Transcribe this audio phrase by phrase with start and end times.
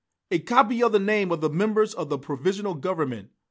[0.31, 3.29] "A copy of the names of the members of the Provisional Government!"